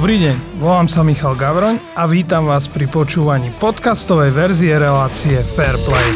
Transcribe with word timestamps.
Dobrý 0.00 0.16
deň, 0.16 0.64
volám 0.64 0.88
sa 0.88 1.04
Michal 1.04 1.36
Gavroň 1.36 1.76
a 1.92 2.08
vítam 2.08 2.48
vás 2.48 2.72
pri 2.72 2.88
počúvaní 2.88 3.52
podcastovej 3.60 4.32
verzie 4.32 4.72
relácie 4.80 5.36
Fairplay. 5.44 6.08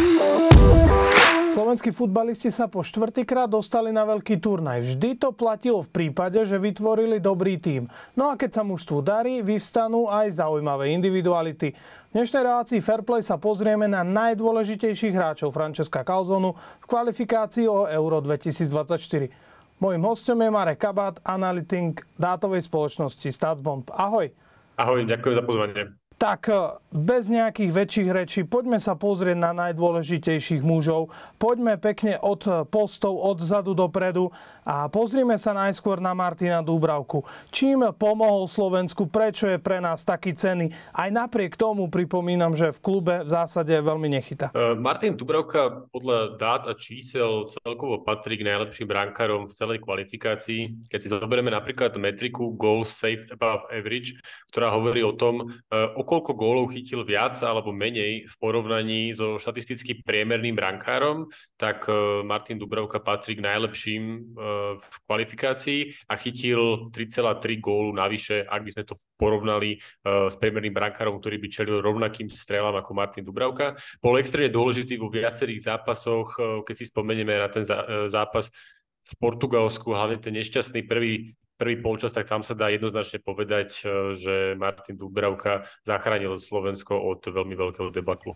Slovenskí 1.53 1.93
futbalisti 1.93 2.49
sa 2.49 2.65
po 2.65 2.81
štvrtýkrát 2.81 3.45
dostali 3.45 3.93
na 3.93 4.09
veľký 4.09 4.41
turnaj. 4.41 4.81
Vždy 4.89 5.21
to 5.21 5.37
platilo 5.37 5.85
v 5.85 5.93
prípade, 6.01 6.41
že 6.49 6.57
vytvorili 6.57 7.21
dobrý 7.21 7.61
tím. 7.61 7.93
No 8.17 8.33
a 8.33 8.41
keď 8.41 8.57
sa 8.57 8.63
mužstvu 8.65 9.05
darí, 9.05 9.45
vyvstanú 9.45 10.09
aj 10.09 10.41
zaujímavé 10.41 10.89
individuality. 10.97 11.77
V 12.09 12.13
dnešnej 12.17 12.41
relácii 12.41 12.81
Fairplay 12.81 13.21
sa 13.21 13.37
pozrieme 13.37 13.85
na 13.85 14.01
najdôležitejších 14.01 15.13
hráčov 15.13 15.53
Francesca 15.53 16.01
Calzonu 16.01 16.57
v 16.57 16.87
kvalifikácii 16.89 17.69
o 17.69 17.85
Euro 17.85 18.25
2024. 18.25 19.53
Mojím 19.83 20.03
hostom 20.07 20.39
je 20.43 20.51
Marek 20.51 20.79
Kabát, 20.79 21.19
analytik 21.27 22.07
dátovej 22.15 22.63
spoločnosti 22.63 23.27
Statsbomb. 23.27 23.91
Ahoj. 23.91 24.31
Ahoj, 24.79 25.03
ďakujem 25.03 25.35
za 25.35 25.43
pozvanie. 25.43 25.83
Tak 26.25 26.49
e, 26.49 26.57
bez 26.89 27.29
nejakých 27.29 27.69
väčších 27.69 28.09
rečí, 28.09 28.41
poďme 28.49 28.81
sa 28.81 28.97
pozrieť 28.97 29.37
na 29.37 29.53
najdôležitejších 29.53 30.65
mužov. 30.65 31.13
Poďme 31.37 31.77
pekne 31.77 32.17
od 32.17 32.65
postov, 32.73 33.21
od 33.21 33.45
zadu 33.45 33.77
dopredu 33.77 34.33
a 34.65 34.89
pozrime 34.89 35.37
sa 35.37 35.53
najskôr 35.53 36.01
na 36.01 36.17
Martina 36.17 36.65
Dúbravku. 36.65 37.29
Čím 37.53 37.93
pomohol 37.93 38.49
Slovensku, 38.49 39.05
prečo 39.05 39.53
je 39.53 39.61
pre 39.61 39.85
nás 39.85 40.01
taký 40.01 40.33
cený? 40.33 40.73
Aj 40.97 41.13
napriek 41.13 41.61
tomu 41.61 41.93
pripomínam, 41.93 42.57
že 42.57 42.73
v 42.73 42.81
klube 42.81 43.21
v 43.21 43.29
zásade 43.29 43.77
veľmi 43.77 44.09
nechytá. 44.09 44.49
E, 44.57 44.73
Martin 44.81 45.21
Dúbravka 45.21 45.85
podľa 45.93 46.41
dát 46.41 46.63
a 46.65 46.73
čísel 46.73 47.53
celkovo 47.53 48.01
patrí 48.01 48.41
k 48.41 48.49
najlepším 48.49 48.89
brankárom 48.89 49.45
v 49.45 49.53
celej 49.53 49.85
kvalifikácii. 49.85 50.89
Keď 50.89 50.99
si 51.05 51.09
zoberieme 51.13 51.53
napríklad 51.53 51.93
metriku 52.01 52.57
goals 52.57 52.97
saved 52.97 53.29
above 53.29 53.69
average, 53.69 54.17
ktorá 54.49 54.73
hovorí 54.73 55.05
o 55.05 55.13
tom, 55.13 55.53
e, 55.69 55.77
o 55.93 56.14
koľko 56.15 56.39
gólov 56.39 56.67
chytil 56.71 57.03
viac 57.03 57.35
alebo 57.43 57.75
menej 57.75 58.31
v 58.31 58.35
porovnaní 58.39 59.19
so 59.19 59.43
štatisticky 59.43 60.07
priemerným 60.07 60.55
brankárom, 60.55 61.27
tak 61.59 61.91
e, 61.91 62.23
Martin 62.23 62.55
Dubravka 62.55 63.03
patrí 63.03 63.35
k 63.35 63.43
najlepším 63.43 64.03
e, 64.15 64.19
v 64.79 64.97
kvalifikácii 65.11 66.07
a 66.07 66.15
chytil 66.15 66.95
3,3 66.95 67.59
gólu 67.59 67.91
navyše, 67.91 68.47
ak 68.47 68.63
by 68.63 68.71
sme 68.71 68.85
to 68.87 68.95
porovnali 69.19 69.75
e, 69.75 69.79
s 70.31 70.39
priemerným 70.39 70.71
brankárom, 70.71 71.19
ktorý 71.19 71.43
by 71.43 71.49
čelil 71.51 71.83
rovnakým 71.83 72.31
strelám 72.31 72.79
ako 72.79 72.95
Martin 72.95 73.27
Dubravka. 73.27 73.75
Bol 73.99 74.23
extrémne 74.23 74.55
dôležitý 74.55 74.95
vo 75.03 75.11
viacerých 75.11 75.67
zápasoch, 75.67 76.39
keď 76.63 76.75
si 76.79 76.87
spomenieme 76.87 77.35
na 77.35 77.51
ten 77.51 77.67
zápas 78.07 78.55
v 79.05 79.13
Portugalsku, 79.19 79.91
hlavne 79.91 80.23
ten 80.23 80.33
nešťastný 80.33 80.87
prvý 80.87 81.35
prvý 81.55 81.79
polčas, 81.79 82.11
tak 82.11 82.27
tam 82.27 82.43
sa 82.43 82.55
dá 82.59 82.71
jednoznačne 82.71 83.23
povedať, 83.23 83.83
e, 83.83 84.19
že 84.19 84.35
Martin 84.59 84.99
Dubravka 84.99 85.67
zachránil 85.87 86.43
Slovensko 86.43 86.99
od 86.99 87.23
veľmi 87.23 87.55
veľkého 87.55 87.91
debaklu 87.95 88.35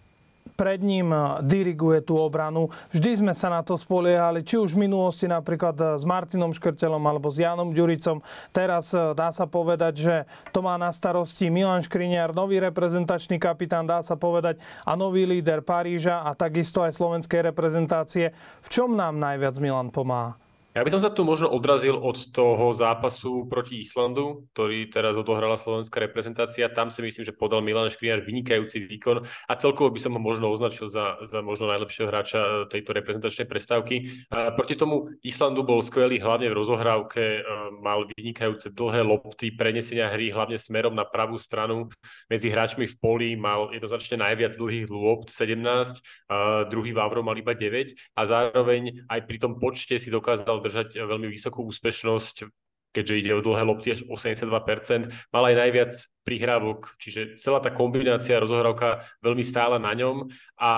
pred 0.58 0.83
ním 0.83 1.14
e, 1.14 1.44
diriguje 1.47 2.02
tú 2.02 2.19
obranu. 2.19 2.72
Vždy 2.91 3.22
sme 3.22 3.33
sa 3.36 3.47
na 3.47 3.62
to 3.62 3.78
spoliehali, 3.78 4.42
či 4.42 4.58
už 4.58 4.75
v 4.75 4.91
minulosti 4.91 5.30
napríklad 5.30 5.77
e, 5.78 5.84
s 6.00 6.02
Martinom 6.02 6.50
Škrtelom 6.50 6.98
alebo 7.05 7.30
s 7.30 7.38
Janom 7.38 7.70
Ďuricom. 7.70 8.25
Teraz 8.50 8.91
dá 8.91 9.28
sa 9.30 9.47
povedať, 9.47 9.94
že 9.94 10.14
to 10.50 10.58
má 10.58 10.75
na 10.75 10.91
starosti 10.91 11.47
Milan 11.47 11.86
Škriniar, 11.86 12.34
nový 12.34 12.58
reprezentačný 12.58 13.38
kapitán, 13.38 13.86
dá 13.86 14.03
sa 14.03 14.19
povedať, 14.19 14.58
a 14.82 14.98
nový 14.98 15.28
líder 15.28 15.62
Paríža 15.62 16.27
a 16.27 16.34
takisto 16.34 16.82
aj 16.82 16.97
slovenskej 16.97 17.55
reprezentácie. 17.55 18.34
V 18.64 18.69
čom 18.72 18.98
nám 18.98 19.20
najviac 19.20 19.55
Milan 19.62 19.94
pomáha? 19.94 20.47
Ja 20.77 20.84
by 20.84 20.92
som 20.92 21.00
sa 21.00 21.08
tu 21.08 21.24
možno 21.24 21.48
odrazil 21.48 21.97
od 21.97 22.28
toho 22.28 22.77
zápasu 22.77 23.48
proti 23.48 23.80
Islandu, 23.80 24.44
ktorý 24.52 24.92
teraz 24.92 25.16
odohrala 25.16 25.56
slovenská 25.56 25.97
reprezentácia. 25.97 26.69
Tam 26.69 26.92
si 26.92 27.00
myslím, 27.00 27.25
že 27.25 27.33
podal 27.33 27.64
Milan 27.64 27.88
Škriňar 27.88 28.20
vynikajúci 28.20 28.84
výkon 28.84 29.25
a 29.25 29.52
celkovo 29.56 29.88
by 29.88 29.97
som 29.97 30.12
ho 30.15 30.20
možno 30.20 30.53
označil 30.53 30.93
za, 30.93 31.25
za 31.25 31.41
možno 31.41 31.72
najlepšieho 31.72 32.12
hráča 32.12 32.41
e, 32.44 32.50
tejto 32.69 32.94
reprezentačnej 32.94 33.48
prestávky. 33.48 34.28
A 34.28 34.53
proti 34.53 34.76
tomu 34.76 35.09
Islandu 35.25 35.65
bol 35.65 35.81
skvelý 35.81 36.20
hlavne 36.20 36.53
v 36.53 36.59
rozohrávke, 36.60 37.25
e, 37.25 37.41
mal 37.81 38.04
vynikajúce 38.04 38.69
dlhé 38.69 39.09
lopty, 39.09 39.48
prenesenia 39.48 40.12
hry 40.12 40.28
hlavne 40.28 40.60
smerom 40.60 40.93
na 40.93 41.09
pravú 41.09 41.41
stranu 41.41 41.88
medzi 42.28 42.53
hráčmi 42.53 42.84
v 42.84 42.94
poli, 43.00 43.41
mal 43.41 43.72
jednoznačne 43.72 44.20
najviac 44.20 44.53
dlhých 44.53 44.93
lopt 44.93 45.32
17, 45.32 46.28
a 46.28 46.69
druhý 46.69 46.93
Vávro 46.93 47.25
mal 47.25 47.41
iba 47.41 47.56
9 47.56 47.97
a 48.14 48.22
zároveň 48.28 49.09
aj 49.09 49.20
pri 49.25 49.38
tom 49.41 49.56
počte 49.56 49.97
si 49.97 50.12
dokázal 50.12 50.68
držať 50.69 51.01
veľmi 51.01 51.33
vysokú 51.33 51.65
úspešnosť, 51.67 52.47
keďže 52.93 53.15
ide 53.19 53.33
o 53.37 53.41
dlhé 53.41 53.62
lopty 53.65 53.89
až 53.97 54.05
82%. 54.05 55.09
Mal 55.33 55.45
aj 55.49 55.55
najviac 55.56 55.93
prihrávok, 56.28 57.00
čiže 57.00 57.41
celá 57.41 57.65
tá 57.65 57.72
kombinácia 57.72 58.37
rozohrávka 58.37 59.00
veľmi 59.25 59.41
stála 59.41 59.81
na 59.81 59.97
ňom 59.97 60.28
a 60.61 60.71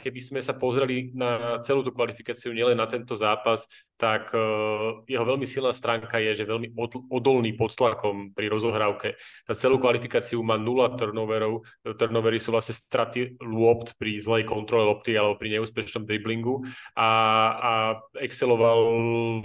keby 0.00 0.20
sme 0.24 0.40
sa 0.40 0.56
pozreli 0.56 1.12
na 1.12 1.60
celú 1.60 1.84
tú 1.84 1.92
kvalifikáciu, 1.92 2.56
nielen 2.56 2.80
na 2.80 2.88
tento 2.88 3.12
zápas, 3.12 3.68
tak 3.94 4.34
uh, 4.34 5.06
jeho 5.06 5.22
veľmi 5.22 5.46
silná 5.46 5.70
stránka 5.70 6.18
je, 6.18 6.42
že 6.42 6.50
veľmi 6.50 6.74
od, 6.74 7.06
odolný 7.08 7.54
pod 7.54 7.72
tlakom 7.78 8.34
pri 8.34 8.50
rozohrávke. 8.50 9.14
Za 9.46 9.54
celú 9.54 9.78
kvalifikáciu 9.78 10.42
má 10.42 10.58
nula 10.58 10.90
turnoverov. 10.98 11.62
Turnovery 11.94 12.42
sú 12.42 12.50
vlastne 12.50 12.74
straty 12.74 13.38
lopt 13.38 13.94
pri 13.94 14.18
zlej 14.18 14.50
kontrole 14.50 14.90
lopty 14.90 15.14
alebo 15.14 15.38
pri 15.38 15.58
neúspešnom 15.58 16.10
driblingu 16.10 16.66
a, 16.98 17.08
a 17.54 17.72
exceloval 18.18 18.78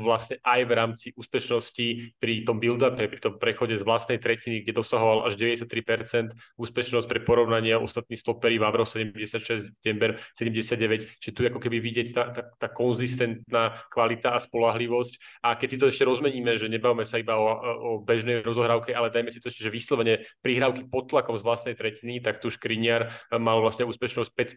vlastne 0.01 0.41
aj 0.41 0.61
v 0.65 0.71
rámci 0.73 1.07
úspešnosti 1.13 2.17
pri 2.17 2.41
tom 2.41 2.57
build-upe, 2.57 3.05
pri 3.05 3.21
tom 3.21 3.37
prechode 3.37 3.77
z 3.77 3.85
vlastnej 3.85 4.17
tretiny, 4.17 4.65
kde 4.65 4.81
dosahoval 4.81 5.29
až 5.29 5.37
93% 5.55 6.35
úspešnosť 6.59 7.07
pre 7.07 7.19
porovnanie 7.23 7.73
ostatní 7.77 8.19
stopery 8.19 8.61
Vavro 8.61 8.85
76, 8.85 9.81
Dember 9.81 10.19
79, 10.37 11.21
čiže 11.21 11.33
tu 11.33 11.41
ako 11.45 11.59
keby 11.61 11.77
vidieť 11.79 12.07
tá, 12.13 12.23
tá, 12.29 12.41
tá 12.45 12.67
konzistentná 12.69 13.81
kvalita 13.89 14.35
a 14.35 14.39
spolahlivosť. 14.39 15.43
A 15.45 15.55
keď 15.57 15.67
si 15.67 15.77
to 15.77 15.85
ešte 15.89 16.03
rozmeníme, 16.05 16.55
že 16.59 16.69
nebavíme 16.69 17.05
sa 17.07 17.17
iba 17.17 17.37
o, 17.37 17.47
o 17.61 17.89
bežnej 18.03 18.45
rozohrávke, 18.45 18.93
ale 18.93 19.09
dajme 19.09 19.33
si 19.33 19.41
to 19.41 19.49
ešte, 19.49 19.65
že 19.65 19.71
vyslovene 19.73 20.25
prihrávky 20.43 20.87
pod 20.87 21.09
tlakom 21.09 21.37
z 21.39 21.43
vlastnej 21.45 21.75
tretiny, 21.75 22.21
tak 22.21 22.41
tu 22.43 22.51
Škriniar 22.53 23.09
mal 23.35 23.61
vlastne 23.63 23.87
úspešnosť 23.89 24.31
5 24.33 24.53
z 24.53 24.55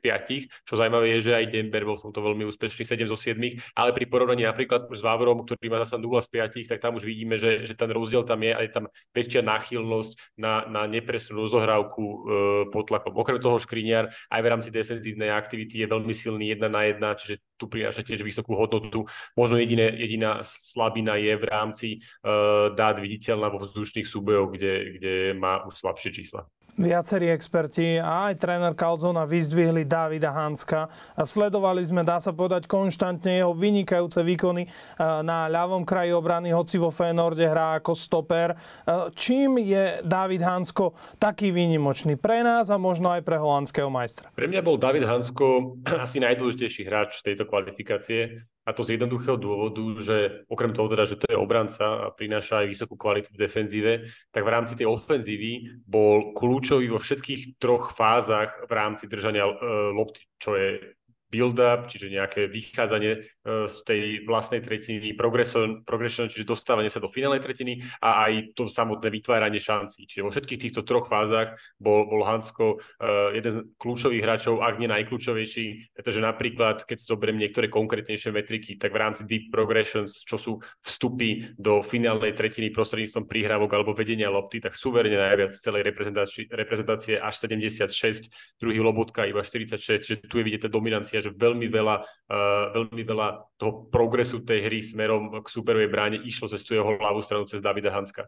5, 0.53 0.69
čo 0.69 0.75
zaujímavé 0.75 1.19
je, 1.19 1.31
že 1.31 1.33
aj 1.37 1.45
Denver 1.53 1.85
bol 1.87 1.99
som 1.99 2.11
to 2.11 2.21
veľmi 2.21 2.45
úspešný 2.49 2.85
7 2.85 3.09
zo 3.09 3.17
7, 3.17 3.39
ale 3.77 3.91
pri 3.95 4.05
porovnaní 4.09 4.45
napríklad 4.45 4.89
už 4.91 5.01
s 5.01 5.05
Vavrom, 5.05 5.45
ktorý 5.45 5.67
má 5.71 5.79
zase 5.85 5.99
0 5.99 6.09
z 6.21 6.29
5, 6.67 6.71
tak 6.71 6.79
tam 6.83 6.99
už 6.99 7.05
vidíme, 7.05 7.39
že, 7.39 7.65
že 7.67 7.75
ten 7.77 7.91
rozdiel 7.91 8.23
tam 8.27 8.43
je, 8.43 8.53
aj 8.53 8.69
tam 8.73 8.85
väčšia 9.15 9.43
náchylnosť 9.45 10.13
na, 10.39 10.67
na 10.69 10.82
nepresnú 10.87 11.43
rozohrávku 11.43 12.03
e, 12.03 12.17
pod 12.71 12.89
tlakom. 12.89 13.15
Okrem 13.15 13.39
toho 13.39 13.59
Škriniar 13.59 14.11
aj 14.31 14.41
v 14.41 14.51
rámci 14.51 14.69
defenzívnej 14.71 15.31
aktivity 15.31 15.83
je 15.83 15.87
veľmi 15.91 16.15
silný 16.15 16.55
jedna 16.55 16.69
na 16.69 16.83
jedna, 16.89 17.15
čiže 17.19 17.43
tu 17.59 17.71
prináša 17.71 18.03
tiež 18.03 18.27
vysokú 18.27 18.59
hodnotu. 18.59 19.07
Možno 19.39 19.59
jediné, 19.63 19.95
jediná 19.95 20.43
slabina 20.43 21.15
je 21.15 21.35
v 21.39 21.45
rámci 21.47 21.89
uh, 22.27 22.75
dát 22.75 22.99
viditeľná 22.99 23.55
vo 23.55 23.63
vzdušných 23.63 24.03
súbojoch, 24.03 24.51
kde, 24.51 24.99
kde 24.99 25.15
má 25.39 25.63
už 25.63 25.79
slabšie 25.79 26.11
čísla. 26.11 26.51
Viacerí 26.73 27.29
experti 27.29 28.01
a 28.01 28.33
aj 28.33 28.41
tréner 28.41 28.73
Calzona 28.73 29.29
vyzdvihli 29.29 29.85
Davida 29.85 30.33
Hanska. 30.33 30.89
Sledovali 31.21 31.85
sme, 31.85 32.01
dá 32.01 32.17
sa 32.17 32.33
povedať, 32.33 32.65
konštantne 32.65 33.45
jeho 33.45 33.53
vynikajúce 33.53 34.25
výkony 34.25 34.65
eh, 34.65 34.73
na 35.21 35.53
ľavom 35.53 35.85
kraji 35.85 36.17
obrany, 36.17 36.49
hoci 36.49 36.81
vo 36.81 36.89
Fénorde 36.89 37.45
hrá 37.45 37.77
ako 37.77 37.93
stoper. 37.93 38.57
Eh, 38.57 39.13
čím 39.13 39.61
je 39.61 40.01
David 40.01 40.41
Hansko 40.41 40.97
taký 41.21 41.53
výnimočný 41.53 42.17
pre 42.17 42.41
nás 42.41 42.73
a 42.73 42.81
možno 42.81 43.13
aj 43.13 43.21
pre 43.21 43.37
holandského 43.37 43.93
majstra? 43.93 44.33
Pre 44.33 44.49
mňa 44.49 44.65
bol 44.65 44.81
David 44.81 45.05
Hansko 45.05 45.77
asi 46.09 46.25
najdôležitejší 46.25 46.89
hráč 46.89 47.21
tejto 47.21 47.45
kvalifikácie. 47.45 48.49
A 48.63 48.71
to 48.71 48.87
z 48.87 48.95
jednoduchého 48.95 49.35
dôvodu, 49.35 49.83
že 49.99 50.47
okrem 50.47 50.71
toho 50.71 50.87
teda, 50.87 51.03
že 51.03 51.19
to 51.19 51.27
je 51.27 51.39
obranca 51.39 51.83
a 51.83 52.15
prináša 52.15 52.63
aj 52.63 52.71
vysokú 52.71 52.95
kvalitu 52.95 53.35
v 53.35 53.43
defenzíve, 53.43 53.93
tak 54.31 54.47
v 54.47 54.53
rámci 54.55 54.79
tej 54.79 54.87
ofenzívy 54.87 55.83
bol 55.83 56.31
kľúčový 56.31 56.87
vo 56.87 57.03
všetkých 57.03 57.59
troch 57.59 57.91
fázach 57.99 58.55
v 58.63 58.73
rámci 58.73 59.11
držania 59.11 59.51
e, 59.51 59.55
lopty, 59.91 60.23
čo 60.39 60.55
je 60.55 60.95
build-up, 61.33 61.89
čiže 61.89 62.13
nejaké 62.13 62.45
vychádzanie 62.53 63.13
e, 63.17 63.19
z 63.65 63.77
tej 63.89 64.03
vlastnej 64.29 64.61
tretiny, 64.61 65.17
progression, 65.17 65.81
progression, 65.81 66.29
čiže 66.29 66.45
dostávanie 66.45 66.93
sa 66.93 67.01
do 67.01 67.09
finálnej 67.09 67.41
tretiny 67.41 67.81
a 68.05 68.29
aj 68.29 68.53
to 68.53 68.69
samotné 68.69 69.09
vytváranie 69.09 69.57
šancí. 69.57 70.05
Čiže 70.05 70.29
vo 70.29 70.29
všetkých 70.29 70.63
týchto 70.69 70.85
troch 70.85 71.09
fázach 71.09 71.57
bol, 71.81 72.05
bol 72.05 72.21
Hansko 72.29 72.77
uh, 72.77 73.33
jeden 73.33 73.51
z 73.51 73.59
kľúčových 73.81 74.21
hráčov, 74.21 74.61
ak 74.61 74.77
nie 74.77 74.93
najkľúčovejší, 74.93 75.97
pretože 75.97 76.21
napríklad, 76.21 76.85
keď 76.85 76.99
zoberiem 77.01 77.41
niektoré 77.41 77.73
konkrétnejšie 77.73 78.29
metriky, 78.29 78.77
tak 78.77 78.93
v 78.93 79.01
rámci 79.01 79.25
deep 79.25 79.49
progressions, 79.49 80.21
čo 80.29 80.37
sú 80.37 80.53
vstupy 80.85 81.57
do 81.57 81.81
finálnej 81.81 82.37
tretiny 82.37 82.69
prostredníctvom 82.69 83.25
príhrávok 83.25 83.73
alebo 83.73 83.97
vedenia 83.97 84.29
lopty, 84.29 84.61
tak 84.61 84.77
suverene 84.77 85.17
najviac 85.17 85.57
z 85.57 85.61
celej 85.65 85.83
reprezentácie 86.53 87.17
až 87.17 87.35
76, 87.41 88.29
druhý 88.59 88.83
Lobotka 88.83 89.25
iba 89.25 89.41
46, 89.41 90.03
čiže 90.03 90.17
tu 90.27 90.43
je 90.43 90.45
vidieť 90.45 90.67
tá 90.67 90.71
dominancia 90.71 91.22
že 91.23 91.31
veľmi 91.31 91.71
veľa, 91.71 91.97
uh, 92.03 92.65
veľmi 92.75 93.03
veľa 93.07 93.29
toho 93.55 93.87
progresu 93.89 94.43
tej 94.43 94.67
hry 94.67 94.83
smerom 94.83 95.31
k 95.41 95.47
superovej 95.47 95.89
bráne 95.89 96.19
išlo 96.19 96.51
cez 96.51 96.67
tú 96.67 96.75
jeho 96.75 96.99
hlavú 96.99 97.23
stranu, 97.23 97.47
cez 97.47 97.63
Davida 97.63 97.95
Hanska. 97.95 98.27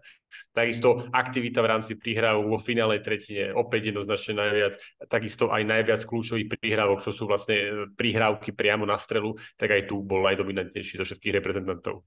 Takisto 0.55 1.11
aktivita 1.11 1.58
v 1.58 1.70
rámci 1.75 1.99
prihrávok 1.99 2.46
vo 2.46 2.58
finále 2.62 3.02
tretine, 3.02 3.50
opäť 3.50 3.91
jednoznačne 3.91 4.38
najviac, 4.38 4.75
takisto 5.11 5.50
aj 5.50 5.62
najviac 5.67 6.00
kľúčových 6.06 6.46
prihrávok, 6.55 7.02
čo 7.02 7.11
sú 7.11 7.26
vlastne 7.26 7.56
e, 7.58 7.67
prihrávky 7.99 8.55
priamo 8.55 8.87
na 8.87 8.94
strelu, 8.96 9.35
tak 9.58 9.75
aj 9.75 9.91
tu 9.91 9.99
bol 10.00 10.23
najdominantnejší 10.23 11.02
zo 11.02 11.05
všetkých 11.05 11.43
reprezentantov. 11.43 12.06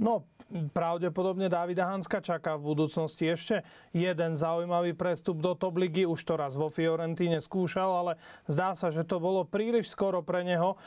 No, 0.00 0.24
pravdepodobne 0.72 1.52
Davida 1.52 1.84
Hanska 1.84 2.24
čaká 2.24 2.56
v 2.56 2.72
budúcnosti 2.72 3.28
ešte 3.28 3.60
jeden 3.92 4.32
zaujímavý 4.32 4.96
prestup 4.96 5.44
do 5.44 5.52
top 5.52 5.76
ligy. 5.76 6.08
Už 6.08 6.24
to 6.24 6.40
raz 6.40 6.56
vo 6.56 6.72
Fiorentíne 6.72 7.36
skúšal, 7.36 7.84
ale 7.92 8.12
zdá 8.48 8.72
sa, 8.72 8.88
že 8.88 9.04
to 9.04 9.20
bolo 9.20 9.44
príliš 9.44 9.92
skoro 9.92 10.24
pre 10.24 10.40
neho. 10.40 10.80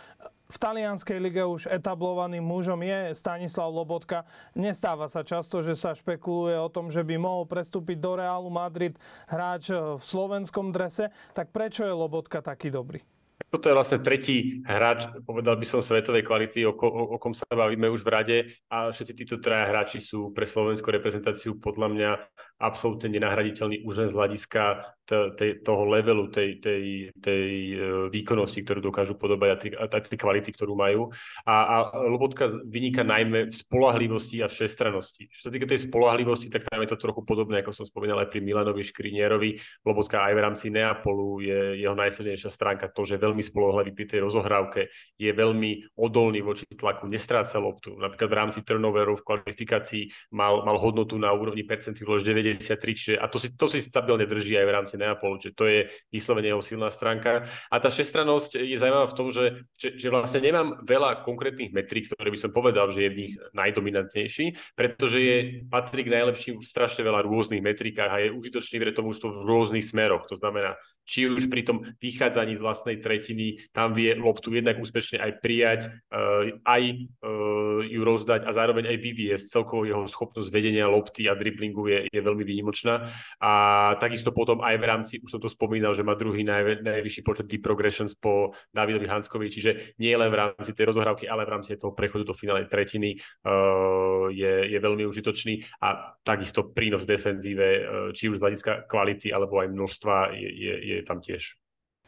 V 0.49 0.57
talianskej 0.57 1.21
lige 1.21 1.45
už 1.45 1.69
etablovaným 1.69 2.41
mužom 2.41 2.81
je 2.81 3.13
Stanislav 3.13 3.69
Lobotka. 3.69 4.25
Nestáva 4.57 5.05
sa 5.05 5.21
často, 5.21 5.61
že 5.61 5.77
sa 5.77 5.93
špekuluje 5.93 6.57
o 6.57 6.73
tom, 6.73 6.89
že 6.89 7.05
by 7.05 7.21
mohol 7.21 7.45
prestúpiť 7.45 8.01
do 8.01 8.17
Realu 8.17 8.49
Madrid 8.49 8.97
hráč 9.29 9.69
v 9.73 10.01
slovenskom 10.01 10.73
drese. 10.73 11.13
Tak 11.37 11.53
prečo 11.53 11.85
je 11.85 11.93
Lobotka 11.93 12.41
taký 12.41 12.73
dobrý? 12.73 13.05
Toto 13.53 13.69
je 13.69 13.77
vlastne 13.77 14.01
tretí 14.01 14.65
hráč, 14.65 15.05
povedal 15.29 15.53
by 15.61 15.65
som, 15.69 15.85
svetovej 15.85 16.25
kvality, 16.25 16.65
o, 16.65 16.73
o, 16.73 17.13
o 17.13 17.21
kom 17.21 17.37
sa 17.37 17.45
bavíme 17.45 17.85
už 17.85 18.01
v 18.01 18.09
rade. 18.09 18.37
A 18.65 18.89
všetci 18.89 19.13
títo 19.13 19.37
traja 19.37 19.69
hráči 19.69 20.01
sú 20.01 20.33
pre 20.33 20.49
slovenskú 20.49 20.89
reprezentáciu 20.89 21.61
podľa 21.61 21.87
mňa 21.93 22.09
absolútne 22.57 23.13
nenahraditeľný 23.13 23.85
už 23.85 23.93
len 23.93 24.09
z 24.09 24.17
hľadiska 24.17 24.61
tej, 25.07 25.61
toho 25.61 25.83
levelu, 25.85 26.31
tej, 26.31 26.63
tej, 26.63 26.83
tej 27.19 27.47
e, 27.75 27.77
výkonnosti, 28.07 28.63
ktorú 28.63 28.79
dokážu 28.79 29.19
podobať 29.19 29.75
a 29.75 29.87
tej 29.87 30.17
kvality, 30.17 30.49
ktorú 30.55 30.73
majú. 30.73 31.11
A, 31.43 31.53
a 31.53 31.75
Lobotka 32.07 32.47
vyniká 32.63 33.03
najmä 33.03 33.51
v 33.51 33.55
spolahlivosti 33.55 34.39
a 34.39 34.47
v 34.47 34.55
všestrannosti. 34.55 35.27
Čo 35.27 35.47
sa 35.47 35.51
týka 35.51 35.67
tej 35.67 35.83
spolahlivosti, 35.91 36.47
tak 36.47 36.63
tam 36.67 36.79
je 36.83 36.95
to 36.95 36.97
trochu 36.97 37.21
podobné, 37.27 37.59
ako 37.59 37.75
som 37.75 37.85
spomínal 37.87 38.23
aj 38.23 38.31
pri 38.31 38.39
Milanovi 38.39 38.83
Škrinierovi. 38.83 39.59
Lobotka 39.83 40.23
aj 40.23 40.33
v 40.33 40.43
rámci 40.43 40.65
Neapolu 40.71 41.43
je 41.43 41.83
jeho 41.83 41.95
najsilnejšia 41.95 42.49
stránka 42.49 42.87
to, 42.87 43.03
že 43.03 43.19
veľmi 43.19 43.43
spolahlavý 43.43 43.91
pri 43.91 44.05
tej 44.07 44.19
rozohrávke, 44.23 44.87
je 45.19 45.31
veľmi 45.31 45.99
odolný 45.99 46.39
voči 46.39 46.63
tlaku, 46.71 47.11
nestráca 47.11 47.59
loptu. 47.59 47.99
Napríklad 47.99 48.29
v 48.31 48.37
rámci 48.39 48.59
turnoverov 48.63 49.19
v 49.19 49.27
kvalifikácii 49.27 50.03
mal, 50.31 50.63
mal 50.63 50.79
hodnotu 50.79 51.19
na 51.19 51.31
úrovni 51.35 51.67
percentil 51.67 52.07
93, 52.07 52.79
čiže, 52.95 53.13
a 53.19 53.27
to 53.27 53.37
si, 53.41 53.51
to 53.53 53.67
si 53.67 53.83
stabilne 53.83 54.23
drží 54.23 54.55
aj 54.55 54.65
v 54.65 54.73
rámci 54.73 54.92
Neapolu, 54.97 55.41
čiže 55.41 55.55
to 55.55 55.65
je 55.65 55.79
vyslovene 56.13 56.53
jeho 56.53 56.63
silná 56.63 56.89
stránka. 56.93 57.45
A 57.69 57.75
tá 57.81 57.89
šestranosť 57.89 58.61
je 58.61 58.77
zaujímavá 58.77 59.07
v 59.09 59.17
tom, 59.17 59.27
že, 59.33 59.65
že, 59.77 59.97
že 59.97 60.07
vlastne 60.13 60.41
nemám 60.43 60.81
veľa 60.85 61.25
konkrétnych 61.25 61.73
metrík, 61.73 62.09
ktoré 62.11 62.29
by 62.29 62.39
som 62.39 62.51
povedal, 62.53 62.89
že 62.93 63.05
je 63.05 63.13
v 63.13 63.19
nich 63.25 63.33
najdominantnejší, 63.53 64.75
pretože 64.77 65.17
je, 65.19 65.37
patrí 65.67 66.05
k 66.05 66.13
najlepším 66.13 66.61
v 66.61 66.65
strašne 66.65 67.01
veľa 67.03 67.25
rôznych 67.25 67.63
metrikách 67.63 68.11
a 68.11 68.21
je 68.23 68.35
užitočný 68.35 68.77
pre 68.81 68.91
tomu 68.93 69.11
už 69.11 69.19
to 69.21 69.29
v 69.31 69.45
rôznych 69.45 69.85
smeroch. 69.85 70.25
To 70.29 70.37
znamená, 70.37 70.77
či 71.03 71.27
už 71.27 71.51
pri 71.51 71.67
tom 71.67 71.83
vychádzaní 71.99 72.55
z 72.55 72.63
vlastnej 72.63 72.97
tretiny, 73.03 73.59
tam 73.75 73.91
vie 73.91 74.15
loptu 74.15 74.55
jednak 74.55 74.79
úspešne 74.79 75.19
aj 75.19 75.31
prijať, 75.43 75.81
uh, 76.11 76.55
aj 76.63 76.81
uh, 77.19 77.83
ju 77.83 78.01
rozdať 78.03 78.47
a 78.47 78.51
zároveň 78.55 78.87
aj 78.87 78.97
vyviesť. 79.03 79.45
Celkovo 79.51 79.83
jeho 79.83 80.07
schopnosť 80.07 80.47
vedenia 80.47 80.87
lopty 80.87 81.27
a 81.27 81.35
driblingu 81.35 81.91
je, 81.91 81.99
je 82.07 82.21
veľmi 82.23 82.47
výnimočná. 82.47 83.11
A 83.43 83.51
takisto 83.99 84.31
potom 84.31 84.63
aj 84.63 84.79
v 84.79 84.82
rámci, 84.85 85.13
už 85.19 85.29
som 85.33 85.41
to 85.41 85.49
spomínal, 85.49 85.97
že 85.97 86.05
má 86.05 86.13
druhý 86.13 86.45
naj, 86.45 86.85
najvyšší 86.85 87.21
počet 87.25 87.49
deep 87.49 87.65
progressions 87.65 88.13
po 88.13 88.53
Davidovi 88.69 89.09
Hanskovi, 89.09 89.49
čiže 89.49 89.97
nie 89.97 90.13
len 90.13 90.29
v 90.29 90.39
rámci 90.39 90.71
tej 90.71 90.93
rozohrávky, 90.93 91.25
ale 91.25 91.47
v 91.47 91.53
rámci 91.57 91.75
toho 91.75 91.95
prechodu 91.95 92.23
do 92.23 92.37
finálnej 92.37 92.69
tretiny 92.69 93.17
uh, 93.17 94.29
je, 94.29 94.69
je 94.69 94.79
veľmi 94.79 95.03
užitočný 95.09 95.65
a 95.81 96.15
takisto 96.21 96.69
prínos 96.69 97.03
v 97.03 97.11
defenzíve, 97.17 97.67
uh, 97.67 97.83
či 98.13 98.29
už 98.29 98.37
z 98.37 98.43
hľadiska 98.43 98.71
kvality 98.85 99.33
alebo 99.33 99.59
aj 99.59 99.67
množstva 99.73 100.15
je, 100.37 100.49
je 100.53 100.73
je 100.83 101.01
tam 101.03 101.19
tiež. 101.19 101.62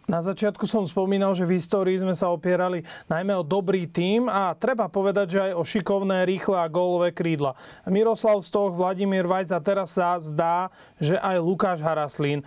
Na 0.05 0.21
začiatku 0.21 0.69
som 0.69 0.85
spomínal, 0.85 1.33
že 1.33 1.49
v 1.49 1.57
histórii 1.57 1.97
sme 1.97 2.13
sa 2.13 2.29
opierali 2.29 2.85
najmä 3.09 3.33
o 3.41 3.43
dobrý 3.45 3.89
tím 3.89 4.29
a 4.29 4.53
treba 4.53 4.85
povedať, 4.85 5.27
že 5.33 5.39
aj 5.49 5.53
o 5.57 5.63
šikovné, 5.65 6.29
rýchle 6.29 6.61
a 6.61 6.69
gólové 6.69 7.09
krídla. 7.09 7.57
Miroslav 7.89 8.45
Stoch, 8.45 8.69
Vladimír 8.77 9.25
Vajs 9.25 9.49
a 9.49 9.59
teraz 9.59 9.97
sa 9.97 10.21
zdá, 10.21 10.69
že 11.01 11.17
aj 11.17 11.41
Lukáš 11.41 11.81
Haraslín. 11.81 12.41
E, 12.41 12.45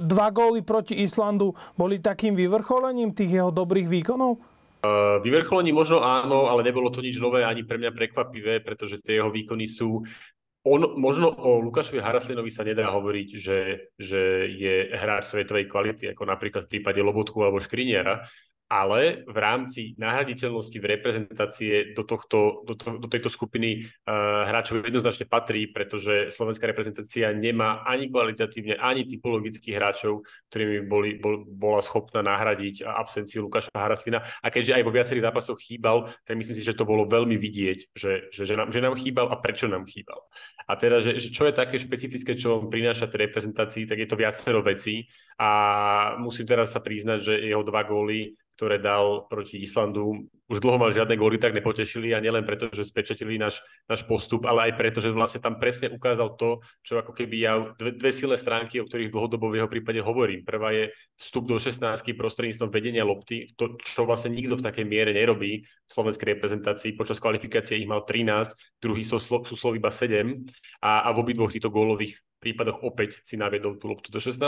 dva 0.00 0.28
góly 0.32 0.64
proti 0.64 0.96
Islandu 1.04 1.52
boli 1.76 2.00
takým 2.00 2.32
vyvrcholením 2.32 3.12
tých 3.12 3.36
jeho 3.36 3.52
dobrých 3.52 3.88
výkonov? 3.88 4.40
Uh, 4.78 5.18
vyvrcholení 5.26 5.74
možno 5.74 6.06
áno, 6.06 6.46
ale 6.46 6.62
nebolo 6.62 6.86
to 6.94 7.02
nič 7.02 7.18
nové 7.18 7.42
ani 7.42 7.66
pre 7.66 7.82
mňa 7.82 7.90
prekvapivé, 7.98 8.62
pretože 8.62 9.02
tie 9.02 9.18
jeho 9.18 9.26
výkony 9.26 9.66
sú 9.66 10.06
on, 10.68 11.00
možno 11.00 11.32
o 11.32 11.58
Lukášovi 11.64 12.04
Haraslinovi 12.04 12.52
sa 12.52 12.64
nedá 12.64 12.92
hovoriť, 12.92 13.28
že, 13.34 13.58
že 13.96 14.20
je 14.52 14.92
hráč 14.92 15.32
svetovej 15.32 15.66
kvality, 15.66 16.12
ako 16.12 16.28
napríklad 16.28 16.68
v 16.68 16.78
prípade 16.78 17.00
Lobotku 17.00 17.40
alebo 17.40 17.58
Škriniera, 17.58 18.28
ale 18.68 19.24
v 19.24 19.38
rámci 19.40 19.96
nahraditeľnosti 19.96 20.76
v 20.76 20.86
reprezentácie 20.86 21.72
do, 21.96 22.04
tohto, 22.04 22.68
do, 22.68 22.76
to, 22.76 23.00
do 23.00 23.08
tejto 23.08 23.32
skupiny 23.32 23.88
uh, 24.04 24.44
hráčov 24.44 24.84
jednoznačne 24.84 25.24
patrí, 25.24 25.72
pretože 25.72 26.28
slovenská 26.28 26.68
reprezentácia 26.68 27.32
nemá 27.32 27.80
ani 27.88 28.12
kvalitatívne, 28.12 28.76
ani 28.76 29.08
typologických 29.08 29.72
hráčov, 29.72 30.20
ktorými 30.52 30.84
boli, 30.84 31.16
bol, 31.16 31.48
bola 31.48 31.80
schopná 31.80 32.20
nahradiť 32.20 32.84
absenciu 32.84 33.48
Lukáša 33.48 33.72
Haraslina. 33.72 34.20
A 34.44 34.52
keďže 34.52 34.76
aj 34.76 34.84
vo 34.84 34.92
viacerých 34.92 35.26
zápasoch 35.32 35.58
chýbal, 35.64 36.12
tak 36.28 36.36
myslím 36.36 36.56
si, 36.56 36.62
že 36.62 36.76
to 36.76 36.84
bolo 36.84 37.08
veľmi 37.08 37.40
vidieť, 37.40 37.96
že, 37.96 38.28
že, 38.28 38.42
že, 38.44 38.54
nám, 38.54 38.68
že 38.68 38.84
nám 38.84 39.00
chýbal 39.00 39.32
a 39.32 39.40
prečo 39.40 39.64
nám 39.64 39.88
chýbal. 39.88 40.20
A 40.68 40.76
teda, 40.76 41.00
že, 41.00 41.16
že 41.16 41.32
čo 41.32 41.48
je 41.48 41.56
také 41.56 41.80
špecifické, 41.80 42.36
čo 42.36 42.60
on 42.60 42.68
prináša 42.68 43.08
tej 43.08 43.32
reprezentácii, 43.32 43.88
tak 43.88 43.96
je 43.96 44.08
to 44.08 44.20
viacero 44.20 44.60
vecí. 44.60 45.08
A 45.40 45.48
musím 46.20 46.44
teraz 46.44 46.76
sa 46.76 46.84
priznať, 46.84 47.18
že 47.24 47.34
jeho 47.48 47.64
dva 47.64 47.80
góly 47.88 48.36
ktoré 48.58 48.82
dal 48.82 49.30
proti 49.30 49.62
Islandu. 49.62 50.26
Už 50.48 50.64
dlho 50.64 50.80
mal 50.80 50.96
žiadne 50.96 51.12
góly, 51.20 51.36
tak 51.36 51.52
nepotešili 51.52 52.16
a 52.16 52.24
nielen 52.24 52.40
preto, 52.40 52.72
že 52.72 52.88
spečetili 52.88 53.36
náš, 53.36 53.60
náš 53.84 54.00
postup, 54.08 54.48
ale 54.48 54.72
aj 54.72 54.80
preto, 54.80 55.04
že 55.04 55.12
vlastne 55.12 55.44
tam 55.44 55.60
presne 55.60 55.92
ukázal 55.92 56.40
to, 56.40 56.64
čo 56.80 56.96
ako 57.04 57.12
keby 57.12 57.36
ja 57.36 57.52
dve, 57.76 57.92
dve 57.92 58.08
silné 58.16 58.40
stránky, 58.40 58.80
o 58.80 58.88
ktorých 58.88 59.12
dlhodobo 59.12 59.52
v 59.52 59.60
jeho 59.60 59.68
prípade 59.68 60.00
hovorím. 60.00 60.48
Prvá 60.48 60.72
je 60.72 60.88
vstup 61.20 61.52
do 61.52 61.60
16 61.60 62.00
prostredníctvom 62.16 62.72
vedenia 62.72 63.04
lopty, 63.04 63.52
to, 63.60 63.76
čo 63.76 64.08
vlastne 64.08 64.32
nikto 64.32 64.56
v 64.56 64.64
takej 64.64 64.88
miere 64.88 65.12
nerobí 65.12 65.68
v 65.68 65.90
slovenskej 65.92 66.40
reprezentácii. 66.40 66.96
Počas 66.96 67.20
kvalifikácie 67.20 67.76
ich 67.76 67.88
mal 67.88 68.08
13, 68.08 68.80
druhý 68.80 69.04
sú, 69.04 69.20
sú 69.20 69.52
slov 69.52 69.76
iba 69.76 69.92
7 69.92 70.32
a, 70.80 71.04
a 71.04 71.08
v 71.12 71.28
obidvoch 71.28 71.52
týchto 71.52 71.68
gólových 71.68 72.24
prípadoch 72.38 72.86
opäť 72.86 73.18
si 73.26 73.34
naviedol 73.34 73.76
tú 73.76 73.90
loptu 73.90 74.14
do 74.14 74.22
16. 74.22 74.38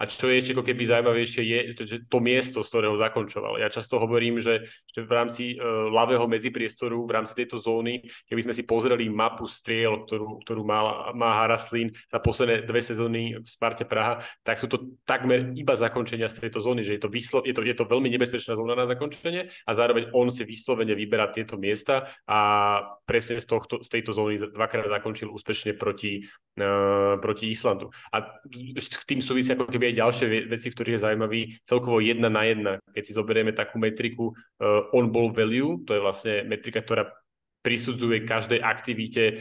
A 0.00 0.02
čo 0.08 0.32
je 0.32 0.40
ešte 0.40 0.56
ako 0.56 0.64
keby 0.64 0.82
zaujímavejšie 0.88 1.42
je, 1.44 1.58
že 1.84 1.96
to 2.08 2.18
miesto, 2.18 2.64
z 2.64 2.68
ktorého 2.72 2.96
zakončoval. 2.96 3.60
Ja 3.60 3.68
často 3.68 4.00
hovorím, 4.00 4.40
že, 4.40 4.64
že 4.90 5.04
v 5.04 5.12
rámci 5.12 5.43
uh, 5.52 5.92
ľavého 5.92 6.24
medzipriestoru, 6.24 7.04
v 7.04 7.12
rámci 7.12 7.36
tejto 7.36 7.60
zóny, 7.60 8.00
keby 8.24 8.40
sme 8.48 8.54
si 8.56 8.64
pozreli 8.64 9.12
mapu 9.12 9.44
striel, 9.44 10.08
ktorú, 10.08 10.40
ktorú 10.40 10.62
má, 10.64 11.12
má 11.12 11.44
Haraslín 11.44 11.92
za 12.08 12.18
posledné 12.24 12.64
dve 12.64 12.80
sezóny 12.80 13.36
v 13.36 13.46
Sparte 13.46 13.84
Praha, 13.84 14.24
tak 14.40 14.56
sú 14.56 14.64
to 14.64 14.96
takmer 15.04 15.52
iba 15.52 15.76
zakončenia 15.76 16.32
z 16.32 16.48
tejto 16.48 16.64
zóny, 16.64 16.88
že 16.88 16.96
je 16.96 17.02
to, 17.04 17.12
vyslo, 17.12 17.44
je 17.44 17.52
to, 17.52 17.60
je 17.60 17.76
to 17.76 17.84
veľmi 17.84 18.08
nebezpečná 18.08 18.56
zóna 18.56 18.72
na 18.72 18.88
zakončenie 18.88 19.52
a 19.68 19.70
zároveň 19.76 20.08
on 20.16 20.32
si 20.32 20.46
vyslovene 20.46 20.94
vyberá 20.94 21.28
tieto 21.34 21.60
miesta 21.60 22.08
a 22.24 22.38
presne 23.04 23.42
z, 23.42 23.46
tohto, 23.50 23.82
z 23.82 23.88
tejto 23.90 24.14
zóny 24.14 24.38
dvakrát 24.38 24.86
zakončil 24.86 25.28
úspešne 25.34 25.74
proti, 25.74 26.24
uh, 26.62 27.18
proti 27.18 27.50
Islandu. 27.50 27.90
A 28.14 28.38
k 28.46 29.04
tým 29.04 29.18
súvisia 29.18 29.58
ako 29.58 29.66
keby 29.66 29.90
aj 29.90 29.98
ďalšie 29.98 30.26
veci, 30.46 30.70
v 30.70 30.74
ktorých 30.78 30.94
je 30.96 31.04
zaujímavý, 31.04 31.40
celkovo 31.66 31.98
jedna 31.98 32.30
na 32.30 32.46
jedna. 32.46 32.72
Keď 32.94 33.02
si 33.02 33.12
zoberieme 33.12 33.50
takú 33.50 33.82
metriku 33.82 34.30
uh, 34.30 34.94
on-ball 34.94 35.33
value, 35.34 35.82
to 35.82 35.98
je 35.98 36.00
vlastne 36.00 36.34
metrika, 36.46 36.80
ktorá 36.80 37.10
prisudzuje 37.64 38.28
každej 38.28 38.60
aktivite 38.60 39.22
e, 39.24 39.34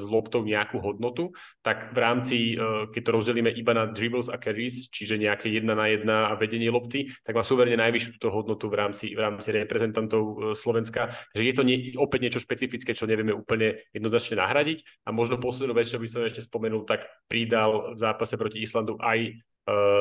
s 0.00 0.04
loptou 0.08 0.40
nejakú 0.40 0.80
hodnotu, 0.80 1.36
tak 1.60 1.92
v 1.92 1.98
rámci, 2.00 2.36
e, 2.56 2.88
keď 2.88 3.02
to 3.04 3.10
rozdelíme 3.12 3.52
iba 3.52 3.76
na 3.76 3.84
dribbles 3.92 4.32
a 4.32 4.40
carries, 4.40 4.88
čiže 4.88 5.20
nejaké 5.20 5.52
jedna 5.52 5.76
na 5.76 5.92
jedna 5.92 6.32
a 6.32 6.40
vedenie 6.40 6.72
lopty, 6.72 7.12
tak 7.20 7.36
má 7.36 7.44
súverne 7.44 7.76
najvyššiu 7.76 8.16
túto 8.16 8.32
hodnotu 8.32 8.72
v 8.72 8.80
rámci, 8.80 9.12
v 9.12 9.20
rámci 9.20 9.52
reprezentantov 9.52 10.24
e, 10.24 10.34
Slovenska. 10.56 11.12
Že 11.36 11.42
je 11.44 11.54
to 11.54 11.62
nie, 11.68 11.76
opäť 12.00 12.20
niečo 12.24 12.40
špecifické, 12.40 12.96
čo 12.96 13.04
nevieme 13.04 13.36
úplne 13.36 13.84
jednoznačne 13.92 14.40
nahradiť. 14.40 15.04
A 15.04 15.12
možno 15.12 15.36
poslednú 15.36 15.76
vec, 15.76 15.84
čo 15.84 16.00
by 16.00 16.08
som 16.08 16.24
ešte 16.24 16.40
spomenul, 16.40 16.88
tak 16.88 17.04
pridal 17.28 17.92
v 17.92 17.98
zápase 18.00 18.40
proti 18.40 18.64
Islandu 18.64 18.96
aj 19.04 19.36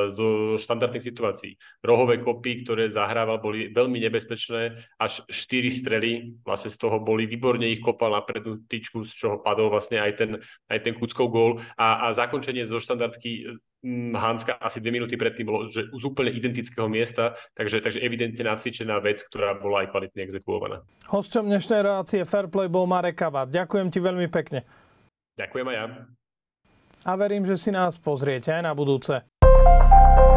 zo 0.10 0.58
štandardných 0.58 1.04
situácií. 1.04 1.52
Rohové 1.84 2.24
kopy, 2.24 2.64
ktoré 2.64 2.90
zahrával, 2.90 3.44
boli 3.44 3.70
veľmi 3.70 4.00
nebezpečné, 4.08 4.80
až 4.98 5.22
4 5.28 5.70
strely, 5.84 6.12
vlastne 6.42 6.72
z 6.72 6.78
toho 6.80 6.98
boli 7.04 7.28
výborne 7.30 7.68
ich 7.68 7.84
kopal 7.84 8.16
na 8.16 8.24
prednú 8.24 8.64
tyčku, 8.66 9.04
z 9.06 9.14
čoho 9.14 9.36
padol 9.44 9.70
vlastne 9.70 10.00
aj 10.00 10.12
ten, 10.16 10.32
aj 10.72 10.80
ten 10.84 10.94
Kuckov 10.96 11.28
gól 11.30 11.52
a, 11.76 12.10
a 12.10 12.16
zakončenie 12.16 12.66
zo 12.66 12.80
štandardky 12.82 13.60
mm, 13.84 14.16
Hanska 14.16 14.58
asi 14.58 14.80
dve 14.80 14.96
minúty 14.96 15.20
predtým 15.20 15.46
bolo 15.46 15.68
že 15.70 15.92
z 15.92 16.04
úplne 16.04 16.34
identického 16.34 16.88
miesta, 16.90 17.36
takže, 17.54 17.84
takže 17.84 18.00
evidentne 18.02 18.48
nacvičená 18.50 18.98
vec, 19.04 19.22
ktorá 19.28 19.60
bola 19.60 19.86
aj 19.86 19.92
kvalitne 19.94 20.22
exekuovaná. 20.24 20.78
Hostom 21.12 21.46
dnešnej 21.46 21.84
relácie 21.86 22.24
Fairplay 22.26 22.72
bol 22.72 22.90
Marek 22.90 23.20
Kabát. 23.22 23.52
Ďakujem 23.52 23.88
ti 23.92 24.00
veľmi 24.02 24.28
pekne. 24.32 24.66
Ďakujem 25.38 25.68
aj 25.72 25.76
ja. 25.76 25.86
A 27.08 27.16
verím, 27.16 27.48
že 27.48 27.56
si 27.56 27.72
nás 27.72 27.96
pozriete 27.96 28.52
aj 28.52 28.64
na 28.68 28.76
budúce. 28.76 29.39
Música 29.60 30.29